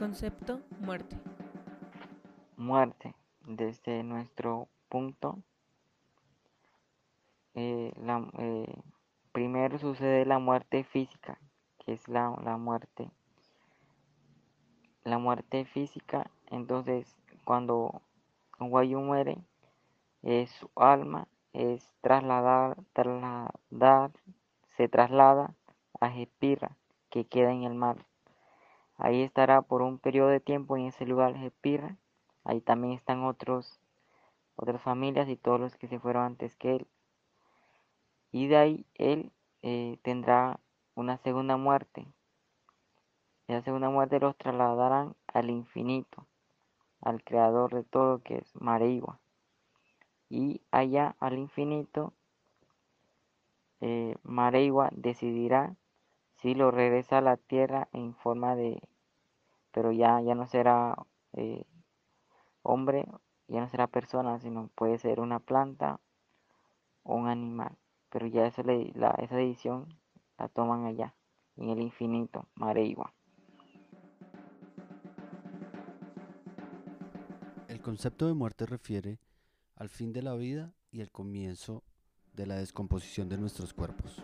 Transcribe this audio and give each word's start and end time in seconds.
Concepto 0.00 0.62
muerte. 0.80 1.14
Muerte. 2.56 3.14
Desde 3.46 4.02
nuestro 4.02 4.68
punto, 4.88 5.42
eh, 7.52 7.92
la, 7.96 8.26
eh, 8.38 8.82
primero 9.32 9.78
sucede 9.78 10.24
la 10.24 10.38
muerte 10.38 10.84
física, 10.84 11.38
que 11.78 11.92
es 11.92 12.08
la, 12.08 12.34
la 12.42 12.56
muerte. 12.56 13.10
La 15.04 15.18
muerte 15.18 15.66
física, 15.66 16.30
entonces 16.46 17.14
cuando 17.44 18.00
guayu 18.58 19.00
muere, 19.00 19.36
su 20.22 20.70
alma 20.76 21.28
es 21.52 21.92
trasladar, 22.00 22.78
trasladar, 22.94 24.12
se 24.78 24.88
traslada 24.88 25.54
a 26.00 26.08
Jepira, 26.08 26.78
que 27.10 27.26
queda 27.26 27.52
en 27.52 27.64
el 27.64 27.74
mar. 27.74 28.06
Ahí 29.00 29.22
estará 29.22 29.62
por 29.62 29.82
un 29.82 29.98
periodo 29.98 30.28
de 30.28 30.40
tiempo 30.40 30.76
en 30.76 30.86
ese 30.86 31.06
lugar 31.06 31.36
Jepira. 31.36 31.96
Ahí 32.44 32.60
también 32.60 32.94
están 32.94 33.24
otros, 33.24 33.80
otras 34.56 34.80
familias 34.82 35.28
y 35.28 35.36
todos 35.36 35.58
los 35.58 35.76
que 35.76 35.88
se 35.88 35.98
fueron 35.98 36.24
antes 36.24 36.56
que 36.56 36.76
él. 36.76 36.86
Y 38.30 38.46
de 38.46 38.56
ahí 38.56 38.86
él 38.94 39.32
eh, 39.62 39.98
tendrá 40.02 40.60
una 40.94 41.16
segunda 41.16 41.56
muerte. 41.56 42.06
la 43.48 43.62
segunda 43.62 43.90
muerte 43.90 44.20
los 44.20 44.36
trasladarán 44.36 45.16
al 45.26 45.50
infinito, 45.50 46.26
al 47.00 47.24
creador 47.24 47.74
de 47.74 47.82
todo 47.82 48.22
que 48.22 48.38
es 48.38 48.54
Mareigua 48.54 49.18
y 50.30 50.62
allá 50.70 51.16
al 51.18 51.36
infinito, 51.36 52.14
eh, 53.80 54.16
decidirá 54.92 55.76
si 56.36 56.54
lo 56.54 56.70
regresa 56.70 57.18
a 57.18 57.20
la 57.20 57.36
tierra 57.36 57.88
en 57.92 58.14
forma 58.14 58.54
de, 58.54 58.80
pero 59.72 59.92
ya, 59.92 60.20
ya 60.20 60.34
no 60.34 60.46
será 60.46 60.96
eh, 61.32 61.64
hombre, 62.62 63.06
ya 63.48 63.60
no 63.60 63.68
será 63.68 63.86
persona, 63.86 64.38
sino 64.40 64.68
puede 64.74 64.98
ser 64.98 65.20
una 65.20 65.40
planta 65.40 66.00
o 67.02 67.14
un 67.14 67.28
animal. 67.28 67.76
Pero 68.10 68.26
ya 68.26 68.50
la, 68.94 69.10
esa 69.18 69.36
decisión 69.36 69.88
la 70.38 70.48
toman 70.48 70.84
allá, 70.84 71.14
en 71.56 71.70
el 71.70 71.80
infinito, 71.80 72.48
Mareigua. 72.54 73.12
El 77.68 77.80
concepto 77.82 78.26
de 78.26 78.34
muerte 78.34 78.66
refiere 78.66 79.18
al 79.76 79.88
fin 79.88 80.12
de 80.12 80.22
la 80.22 80.34
vida 80.34 80.74
y 80.90 81.00
el 81.00 81.10
comienzo 81.10 81.82
de 82.34 82.46
la 82.46 82.56
descomposición 82.56 83.28
de 83.28 83.38
nuestros 83.38 83.72
cuerpos. 83.72 84.22